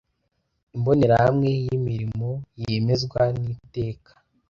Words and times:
imbonerahamwe 0.75 1.49
y 1.65 1.67
imirimo 1.77 2.29
yemezwa 2.63 3.21
n 3.37 3.39
Iteka 3.53 4.11